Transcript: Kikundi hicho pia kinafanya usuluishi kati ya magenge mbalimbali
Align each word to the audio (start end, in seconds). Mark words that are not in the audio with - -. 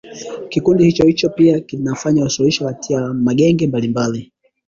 Kikundi 0.49 0.83
hicho 0.85 1.29
pia 1.29 1.59
kinafanya 1.59 2.23
usuluishi 2.25 2.59
kati 2.63 2.93
ya 2.93 3.13
magenge 3.13 3.67
mbalimbali 3.67 4.33